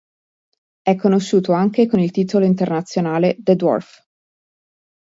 È 0.81 0.95
conosciuto 0.95 1.51
anche 1.51 1.85
con 1.85 1.99
il 1.99 2.09
titolo 2.09 2.43
internazionale 2.43 3.37
"The 3.39 3.55
Dwarf". 3.55 4.01